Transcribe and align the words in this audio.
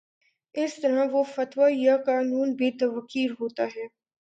اس 0.55 0.75
طرح 0.81 1.05
وہ 1.11 1.23
فتویٰ 1.33 1.69
یا 1.75 1.97
قانون 2.05 2.53
بے 2.55 2.71
توقیر 2.79 3.31
ہوتا 3.39 3.65
ہے 3.75 3.85